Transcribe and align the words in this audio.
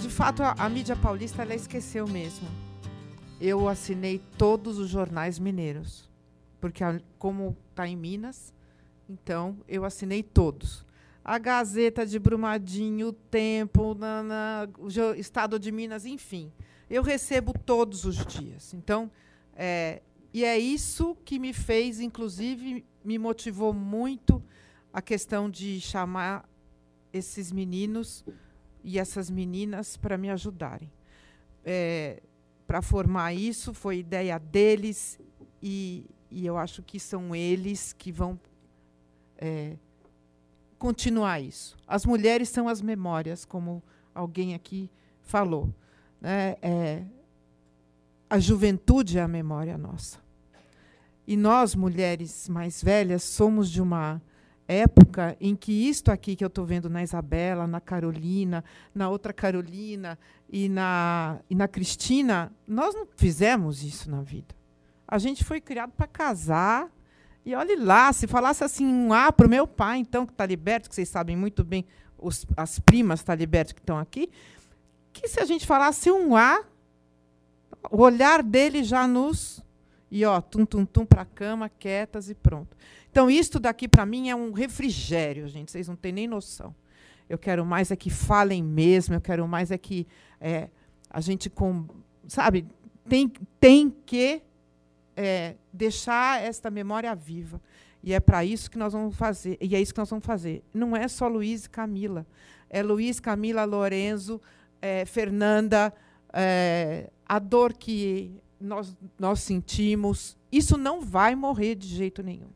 De 0.00 0.08
fato, 0.08 0.42
a, 0.42 0.52
a 0.58 0.68
mídia 0.68 0.96
paulista 0.96 1.42
ela 1.42 1.54
esqueceu 1.54 2.08
mesmo. 2.08 2.48
Eu 3.40 3.68
assinei 3.68 4.20
todos 4.36 4.78
os 4.78 4.88
jornais 4.88 5.38
mineiros, 5.38 6.10
porque 6.60 6.82
como 7.18 7.56
está 7.70 7.86
em 7.86 7.96
Minas, 7.96 8.52
então 9.08 9.56
eu 9.68 9.84
assinei 9.84 10.22
todos. 10.22 10.84
A 11.24 11.38
Gazeta 11.38 12.04
de 12.04 12.18
Brumadinho, 12.18 13.08
o 13.08 13.12
Tempo, 13.12 13.94
na, 13.94 14.22
na, 14.22 14.68
o 14.78 14.88
Estado 15.14 15.56
de 15.58 15.70
Minas, 15.70 16.04
enfim. 16.04 16.50
Eu 16.88 17.02
recebo 17.02 17.52
todos 17.52 18.04
os 18.04 18.26
dias. 18.26 18.74
Então, 18.74 19.08
é, 19.54 20.02
e 20.32 20.44
é 20.44 20.58
isso 20.58 21.16
que 21.24 21.38
me 21.38 21.52
fez, 21.52 22.00
inclusive, 22.00 22.84
me 23.04 23.18
motivou 23.18 23.72
muito 23.72 24.42
a 24.92 25.02
questão 25.02 25.50
de 25.50 25.80
chamar 25.80 26.48
esses 27.12 27.50
meninos 27.50 28.24
e 28.84 28.98
essas 28.98 29.30
meninas 29.30 29.96
para 29.96 30.16
me 30.16 30.30
ajudarem. 30.30 30.90
para 32.66 32.80
formar 32.80 33.34
isso, 33.34 33.74
foi 33.74 33.98
ideia 33.98 34.38
deles 34.38 35.18
e, 35.60 36.06
e 36.30 36.46
eu 36.46 36.56
acho 36.56 36.82
que 36.82 37.00
são 37.00 37.34
eles 37.34 37.92
que 37.92 38.12
vão 38.12 38.38
é, 39.36 39.76
continuar 40.78 41.40
isso. 41.40 41.76
As 41.86 42.06
mulheres 42.06 42.48
são 42.48 42.68
as 42.68 42.80
memórias, 42.80 43.44
como 43.44 43.82
alguém 44.14 44.54
aqui 44.54 44.88
falou. 45.20 45.74
né? 46.20 46.56
É, 46.62 47.04
a 48.30 48.38
juventude 48.38 49.18
é 49.18 49.22
a 49.22 49.28
memória 49.28 49.76
nossa. 49.76 50.18
E 51.26 51.36
nós, 51.36 51.74
mulheres 51.74 52.48
mais 52.48 52.82
velhas, 52.82 53.24
somos 53.24 53.68
de 53.68 53.82
uma 53.82 54.22
época 54.68 55.36
em 55.40 55.56
que 55.56 55.72
isto 55.72 56.12
aqui 56.12 56.36
que 56.36 56.44
eu 56.44 56.48
estou 56.48 56.64
vendo 56.64 56.88
na 56.88 57.02
Isabela, 57.02 57.66
na 57.66 57.80
Carolina, 57.80 58.64
na 58.94 59.08
outra 59.08 59.32
Carolina 59.32 60.16
e 60.48 60.68
na, 60.68 61.40
e 61.50 61.56
na 61.56 61.66
Cristina, 61.66 62.52
nós 62.66 62.94
não 62.94 63.04
fizemos 63.16 63.82
isso 63.82 64.08
na 64.08 64.22
vida. 64.22 64.54
A 65.08 65.18
gente 65.18 65.44
foi 65.44 65.60
criado 65.60 65.90
para 65.90 66.06
casar. 66.06 66.88
E 67.44 67.52
olhe 67.54 67.74
lá, 67.74 68.12
se 68.12 68.28
falasse 68.28 68.62
assim 68.62 68.86
um 68.86 69.12
A 69.12 69.32
para 69.32 69.46
o 69.46 69.50
meu 69.50 69.66
pai, 69.66 69.98
então, 69.98 70.24
que 70.24 70.32
está 70.32 70.46
liberto, 70.46 70.88
que 70.88 70.94
vocês 70.94 71.08
sabem 71.08 71.36
muito 71.36 71.64
bem, 71.64 71.84
os, 72.16 72.46
as 72.56 72.78
primas 72.78 73.20
está 73.20 73.34
liberto 73.34 73.74
que 73.74 73.80
estão 73.80 73.98
aqui, 73.98 74.30
que 75.12 75.26
se 75.26 75.40
a 75.40 75.44
gente 75.44 75.66
falasse 75.66 76.10
um 76.10 76.36
A, 76.36 76.62
o 77.90 78.02
olhar 78.02 78.42
dele 78.42 78.82
já 78.82 79.06
nos. 79.06 79.62
E 80.10 80.24
ó, 80.24 80.40
tum, 80.40 80.66
tum, 80.66 80.84
tum 80.84 81.06
para 81.06 81.22
a 81.22 81.24
cama, 81.24 81.68
quietas 81.68 82.28
e 82.28 82.34
pronto. 82.34 82.76
Então, 83.10 83.30
isto 83.30 83.60
daqui 83.60 83.86
para 83.86 84.04
mim 84.04 84.28
é 84.28 84.34
um 84.34 84.52
refrigério, 84.52 85.48
gente. 85.48 85.70
Vocês 85.70 85.88
não 85.88 85.96
têm 85.96 86.12
nem 86.12 86.26
noção. 86.26 86.74
Eu 87.28 87.38
quero 87.38 87.64
mais 87.64 87.90
é 87.90 87.96
que 87.96 88.10
falem 88.10 88.62
mesmo, 88.62 89.14
eu 89.14 89.20
quero 89.20 89.46
mais 89.46 89.70
é 89.70 89.78
que 89.78 90.06
é, 90.40 90.68
a 91.08 91.20
gente, 91.20 91.48
com, 91.48 91.86
sabe, 92.26 92.66
tem, 93.08 93.32
tem 93.60 93.88
que 94.04 94.42
é, 95.16 95.54
deixar 95.72 96.42
esta 96.42 96.70
memória 96.70 97.14
viva. 97.14 97.60
E 98.02 98.12
é 98.12 98.20
para 98.20 98.44
isso 98.44 98.70
que 98.70 98.78
nós 98.78 98.92
vamos 98.92 99.14
fazer. 99.16 99.58
E 99.60 99.76
é 99.76 99.80
isso 99.80 99.92
que 99.92 100.00
nós 100.00 100.10
vamos 100.10 100.24
fazer. 100.24 100.64
Não 100.72 100.96
é 100.96 101.06
só 101.06 101.28
Luiz 101.28 101.66
e 101.66 101.70
Camila. 101.70 102.26
É 102.68 102.82
Luiz, 102.82 103.20
Camila, 103.20 103.64
Lorenzo, 103.64 104.40
é, 104.80 105.04
Fernanda, 105.04 105.92
é, 106.32 107.10
a 107.30 107.38
dor 107.38 107.74
que 107.74 108.32
nós, 108.60 108.96
nós 109.16 109.38
sentimos. 109.38 110.36
Isso 110.50 110.76
não 110.76 111.00
vai 111.00 111.36
morrer 111.36 111.76
de 111.76 111.86
jeito 111.86 112.24
nenhum. 112.24 112.48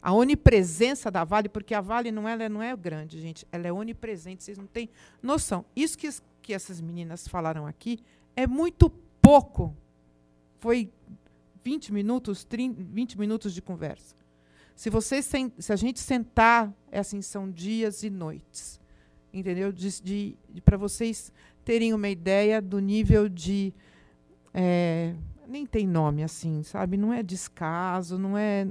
A 0.00 0.12
onipresença 0.12 1.10
da 1.10 1.24
Vale, 1.24 1.48
porque 1.48 1.74
a 1.74 1.80
Vale 1.80 2.12
não, 2.12 2.28
ela 2.28 2.48
não 2.48 2.62
é 2.62 2.76
grande, 2.76 3.20
gente, 3.20 3.44
ela 3.50 3.66
é 3.66 3.72
onipresente, 3.72 4.44
vocês 4.44 4.56
não 4.56 4.66
têm 4.66 4.88
noção. 5.20 5.64
Isso 5.74 5.98
que, 5.98 6.08
que 6.40 6.54
essas 6.54 6.80
meninas 6.80 7.26
falaram 7.26 7.66
aqui 7.66 7.98
é 8.36 8.46
muito 8.46 8.88
pouco. 9.20 9.76
Foi 10.60 10.88
20 11.64 11.92
minutos, 11.92 12.44
30, 12.44 12.80
20 12.80 13.18
minutos 13.18 13.52
de 13.52 13.60
conversa. 13.60 14.14
Se, 14.76 14.88
vocês, 14.88 15.28
se 15.58 15.72
a 15.72 15.76
gente 15.76 15.98
sentar, 15.98 16.72
é 16.92 17.00
assim, 17.00 17.20
são 17.22 17.50
dias 17.50 18.04
e 18.04 18.10
noites. 18.10 18.80
Entendeu? 19.32 19.72
De, 19.72 20.00
de, 20.00 20.36
de 20.48 20.60
Para 20.60 20.76
vocês 20.76 21.32
terem 21.64 21.92
uma 21.92 22.08
ideia 22.08 22.62
do 22.62 22.78
nível 22.78 23.28
de. 23.28 23.74
É, 24.54 25.14
nem 25.46 25.66
tem 25.66 25.86
nome 25.86 26.22
assim, 26.22 26.62
sabe? 26.62 26.96
Não 26.96 27.12
é 27.12 27.22
descaso, 27.22 28.18
não 28.18 28.36
é. 28.36 28.66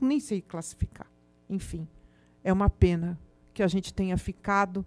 Nem 0.00 0.20
sei 0.20 0.40
classificar. 0.40 1.10
Enfim, 1.48 1.86
é 2.42 2.52
uma 2.52 2.70
pena 2.70 3.18
que 3.52 3.62
a 3.62 3.68
gente 3.68 3.92
tenha 3.92 4.16
ficado, 4.16 4.84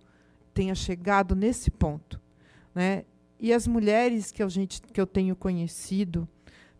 tenha 0.53 0.73
chegado 0.73 1.35
nesse 1.35 1.69
ponto. 1.69 2.19
Né? 2.73 3.05
E 3.39 3.51
as 3.53 3.67
mulheres 3.67 4.31
que, 4.31 4.41
a 4.41 4.47
gente, 4.47 4.81
que 4.81 4.99
eu 4.99 5.05
tenho 5.05 5.35
conhecido 5.35 6.27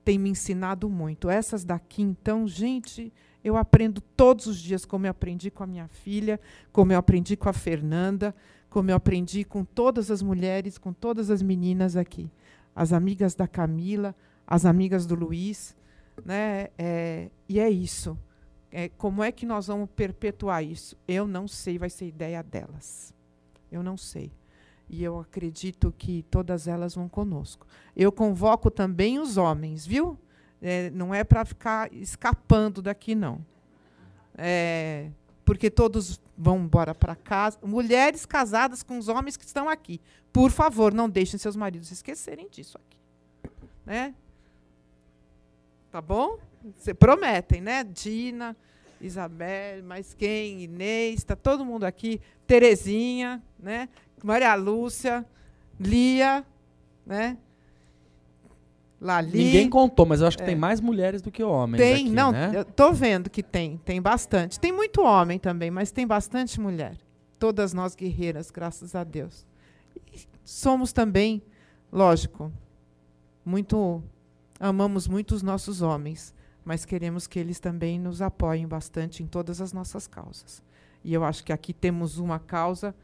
têm 0.03 0.18
me 0.18 0.30
ensinado 0.30 0.90
muito. 0.90 1.30
Essas 1.30 1.63
daqui, 1.63 2.01
então, 2.01 2.47
gente, 2.47 3.12
eu 3.44 3.57
aprendo 3.57 4.00
todos 4.00 4.47
os 4.47 4.57
dias, 4.57 4.85
como 4.85 5.06
eu 5.06 5.12
aprendi 5.12 5.51
com 5.51 5.63
a 5.63 5.68
minha 5.68 5.88
filha, 5.88 6.40
como 6.72 6.94
eu 6.94 6.97
aprendi 6.97 7.35
com 7.35 7.50
a 7.50 7.53
Fernanda, 7.53 8.34
como 8.69 8.90
eu 8.90 8.95
aprendi 8.95 9.44
com 9.44 9.63
todas 9.63 10.09
as 10.09 10.22
mulheres, 10.22 10.78
com 10.78 10.94
todas 10.94 11.30
as 11.30 11.41
meninas 11.41 11.95
aqui. 11.95 12.31
As 12.76 12.94
amigas 12.94 13.36
da 13.36 13.48
Camila, 13.48 14.16
as 14.46 14.66
amigas 14.66 15.06
do 15.06 15.16
Luiz. 15.16 15.76
Né? 16.26 16.68
É, 16.78 17.30
e 17.48 17.60
é 17.60 17.70
isso. 17.70 18.18
É, 18.72 18.90
como 18.90 19.24
é 19.24 19.32
que 19.32 19.46
nós 19.46 19.68
vamos 19.68 19.90
perpetuar 19.96 20.64
isso? 20.64 20.98
Eu 21.08 21.28
não 21.28 21.48
sei, 21.48 21.78
vai 21.78 21.90
ser 21.90 22.08
ideia 22.08 22.42
delas. 22.42 23.14
Eu 23.72 23.84
não 23.84 23.98
sei. 23.98 24.32
E 24.90 25.04
eu 25.04 25.20
acredito 25.20 25.94
que 25.98 26.24
todas 26.24 26.68
elas 26.68 26.96
vão 26.96 27.08
conosco. 27.08 27.66
Eu 27.96 28.12
convoco 28.12 28.70
também 28.70 29.20
os 29.20 29.38
homens, 29.38 29.86
viu? 29.86 30.18
É, 30.62 30.90
não 30.92 31.14
é 31.14 31.24
para 31.24 31.44
ficar 31.46 31.92
escapando 31.94 32.82
daqui, 32.82 33.16
não. 33.16 33.46
É, 34.36 35.12
porque 35.46 35.70
todos 35.70 36.22
vão 36.38 36.59
embora 36.59 36.96
para 36.96 37.16
casa. 37.16 37.58
Mulheres 37.64 38.26
casadas 38.26 38.84
com 38.84 38.98
os 38.98 39.08
homens 39.08 39.38
que 39.38 39.46
estão 39.46 39.70
aqui. 39.70 40.00
Por 40.31 40.50
favor, 40.52 40.94
não 40.94 41.09
deixem 41.09 41.38
seus 41.38 41.56
maridos 41.56 41.92
esquecerem 41.92 42.48
disso 42.50 42.78
aqui. 42.78 42.98
Né? 43.86 44.16
Tá 45.92 46.02
bom? 46.02 46.38
Você 46.76 46.94
prometem, 46.94 47.62
né? 47.62 47.84
Dina, 47.84 48.56
Isabel, 49.00 49.84
mais 49.84 50.14
quem? 50.14 50.64
Inês, 50.64 51.20
está 51.20 51.36
todo 51.36 51.66
mundo 51.66 51.84
aqui. 51.84 52.22
Terezinha, 52.48 53.44
né? 53.60 53.90
Maria 54.24 54.56
Lúcia, 54.56 55.25
Lia, 55.80 56.46
né? 57.06 57.38
Lali. 59.03 59.38
Ninguém 59.38 59.69
contou, 59.69 60.06
mas 60.06 60.22
eu 60.22 60.28
acho 60.28 60.38
que 60.38 60.44
é. 60.44 60.47
tem 60.47 60.56
mais 60.56 60.80
mulheres 60.80 61.22
do 61.22 61.30
que 61.30 61.44
homens. 61.44 61.78
Tem, 61.78 62.06
aqui, 62.06 62.09
não, 62.09 62.31
né? 62.31 62.52
eu 62.56 62.64
tô 62.64 62.94
vendo 62.94 63.30
que 63.30 63.44
tem, 63.44 63.78
tem 63.84 64.02
bastante. 64.02 64.58
Tem 64.58 64.72
muito 64.72 65.02
homem 65.02 65.38
também, 65.38 65.69
mas 65.69 65.91
tem 65.91 66.08
bastante 66.08 66.59
mulher. 66.59 66.97
Todas 67.38 67.74
nós 67.74 67.96
guerreiras, 67.96 68.50
graças 68.50 68.96
a 68.96 69.03
Deus. 69.03 69.46
E 70.13 70.22
somos 70.46 70.94
também, 70.94 71.44
lógico, 71.92 72.50
muito 73.46 74.02
amamos 74.58 75.06
muito 75.06 75.36
os 75.36 75.44
nossos 75.44 75.81
homens, 75.81 76.34
mas 76.63 76.86
queremos 76.86 77.28
que 77.28 77.38
eles 77.38 77.59
também 77.59 78.00
nos 78.00 78.22
apoiem 78.22 78.66
bastante 78.66 79.22
em 79.22 79.28
todas 79.28 79.59
as 79.59 79.74
nossas 79.74 80.08
causas. 80.08 80.63
E 81.03 81.13
eu 81.13 81.25
acho 81.25 81.44
que 81.44 81.52
aqui 81.52 81.74
temos 81.74 82.18
uma 82.18 82.40
causa 82.40 82.96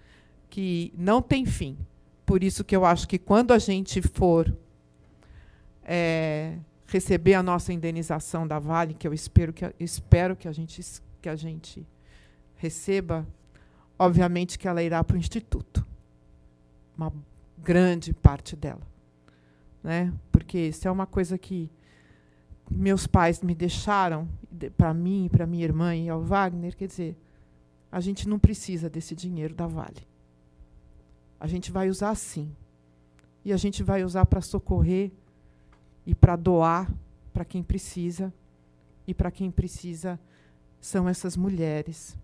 que 0.50 0.94
não 0.98 1.22
tem 1.22 1.46
fim. 1.46 1.78
Por 2.26 2.42
isso 2.42 2.64
que 2.64 2.74
eu 2.74 2.86
acho 2.86 3.06
que 3.06 3.20
quando 3.20 3.52
a 3.52 3.60
gente 3.60 4.02
for 4.02 4.56
é, 5.92 6.60
receber 6.86 7.34
a 7.34 7.42
nossa 7.42 7.74
indenização 7.74 8.48
da 8.48 8.60
Vale, 8.60 8.94
que 8.94 9.08
eu 9.08 9.14
espero 9.14 9.52
que, 9.52 9.74
espero 9.80 10.36
que, 10.36 10.48
a, 10.48 10.52
gente, 10.52 10.80
que 11.20 11.28
a 11.28 11.36
gente 11.36 11.84
receba, 12.56 13.28
obviamente 13.98 14.60
que 14.60 14.68
ela 14.68 14.84
irá 14.84 15.04
para 15.04 15.16
o 15.16 15.20
Instituto. 15.20 15.84
Uma 16.96 17.12
grande 17.58 18.14
parte 18.14 18.56
dela. 18.56 18.88
Né? 19.84 20.14
Porque 20.32 20.60
isso 20.60 20.88
é 20.88 20.92
uma 20.92 21.08
coisa 21.08 21.40
que 21.40 21.72
meus 22.70 23.08
pais 23.08 23.42
me 23.42 23.56
deixaram, 23.56 24.30
para 24.78 24.94
mim, 24.94 25.28
para 25.32 25.48
minha 25.48 25.64
irmã 25.64 25.96
e 25.96 26.08
ao 26.08 26.22
Wagner, 26.22 26.78
quer 26.78 26.86
dizer, 26.86 27.18
a 27.92 28.00
gente 28.00 28.30
não 28.30 28.38
precisa 28.38 28.88
desse 28.92 29.16
dinheiro 29.16 29.56
da 29.56 29.66
Vale. 29.66 30.08
A 31.40 31.48
gente 31.48 31.72
vai 31.72 31.90
usar 31.90 32.14
sim. 32.14 32.56
E 33.44 33.52
a 33.52 33.58
gente 33.58 33.82
vai 33.82 34.04
usar 34.04 34.28
para 34.28 34.42
socorrer 34.42 35.12
e 36.06 36.16
para 36.16 36.36
doar 36.36 36.92
para 37.34 37.46
quem 37.46 37.64
precisa. 37.64 38.34
E 39.08 39.14
para 39.14 39.32
quem 39.32 39.50
precisa 39.50 40.20
são 40.80 41.08
essas 41.08 41.36
mulheres. 41.36 42.18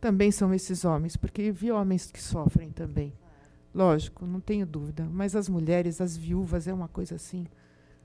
Também 0.00 0.30
são 0.30 0.54
esses 0.54 0.84
homens, 0.84 1.16
porque 1.16 1.50
vi 1.50 1.70
homens 1.70 2.10
que 2.10 2.22
sofrem 2.22 2.70
também. 2.70 3.12
Lógico, 3.74 4.24
não 4.24 4.40
tenho 4.40 4.66
dúvida. 4.66 5.04
Mas 5.04 5.36
as 5.36 5.48
mulheres, 5.48 6.00
as 6.00 6.16
viúvas, 6.16 6.66
é 6.66 6.72
uma 6.72 6.88
coisa 6.88 7.16
assim. 7.16 7.46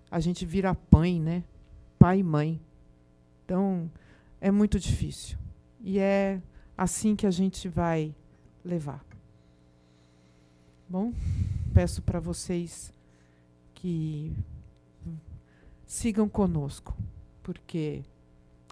A 0.10 0.19
gente 0.19 0.46
vira 0.46 0.75
pai, 0.75 1.19
né? 1.19 1.44
Pai 1.98 2.19
e 2.19 2.24
mãe. 2.24 2.60
Então, 3.46 3.90
é 4.42 4.52
muito 4.52 4.80
difícil. 4.80 5.38
E 5.80 6.00
é 6.00 6.42
assim 6.78 7.16
que 7.16 7.25
a 7.25 7.31
gente 7.31 7.69
vai 7.69 8.13
levar. 8.66 9.06
Bom, 10.90 11.13
peço 11.74 12.02
para 12.02 12.19
vocês 12.19 12.92
que 13.81 14.31
sigam 15.88 16.30
conosco, 16.30 16.95
porque 17.42 18.04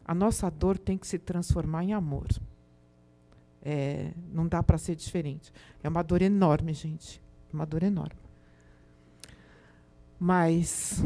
a 0.05 0.13
nossa 0.13 0.47
dor 0.51 0.77
tem 0.77 0.99
que 0.99 1.07
se 1.07 1.17
transformar 1.17 1.83
em 1.83 1.93
amor. 1.93 2.27
É, 3.59 4.11
não 4.31 4.47
dá 4.47 4.61
para 4.61 4.77
ser 4.77 4.95
diferente. 4.95 5.51
É 5.81 5.89
uma 5.89 6.03
dor 6.03 6.21
enorme, 6.21 6.73
gente. 6.73 7.19
Uma 7.51 7.65
dor 7.65 7.81
enorme. 7.81 8.19
Mas 10.19 11.03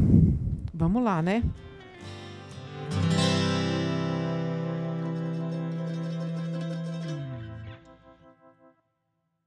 vamos 0.72 1.02
lá, 1.02 1.22
né? 1.22 1.42